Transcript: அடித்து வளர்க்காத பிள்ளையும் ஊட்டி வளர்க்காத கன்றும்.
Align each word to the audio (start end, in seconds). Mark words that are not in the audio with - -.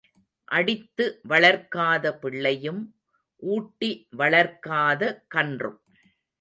அடித்து 0.47 1.05
வளர்க்காத 1.29 2.13
பிள்ளையும் 2.15 2.81
ஊட்டி 3.43 3.91
வளர்க்காத 4.17 5.01
கன்றும். 5.27 5.79